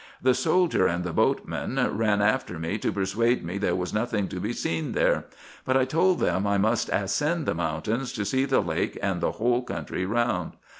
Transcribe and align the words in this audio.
The 0.19 0.33
soldier 0.33 0.87
and 0.87 1.03
the 1.03 1.13
boatmen 1.13 1.77
ran 1.95 2.23
after 2.23 2.57
me, 2.57 2.79
to 2.79 2.91
persuade 2.91 3.43
me 3.43 3.59
there 3.59 3.75
was 3.75 3.93
nothing 3.93 4.27
to 4.29 4.39
be 4.39 4.51
seen 4.51 4.93
there; 4.93 5.25
but 5.63 5.77
I 5.77 5.85
told 5.85 6.19
them 6.19 6.47
I 6.47 6.57
must 6.57 6.89
ascend 6.89 7.45
the 7.45 7.53
mountains 7.53 8.11
to 8.13 8.25
see 8.25 8.45
the 8.45 8.61
lake 8.63 8.97
and 9.03 9.21
the 9.21 9.33
whole 9.33 9.61
country 9.61 10.07
round. 10.07 10.53